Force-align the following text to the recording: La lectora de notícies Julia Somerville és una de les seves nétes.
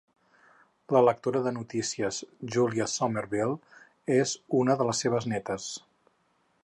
La 0.95 1.01
lectora 1.07 1.41
de 1.47 1.51
notícies 1.57 2.17
Julia 2.55 2.87
Somerville 2.95 4.15
és 4.17 4.35
una 4.63 4.81
de 4.81 4.89
les 4.89 5.05
seves 5.07 5.29
nétes. 5.35 5.69